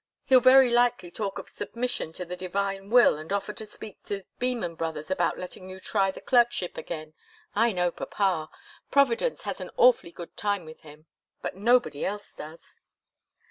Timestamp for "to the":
2.13-2.35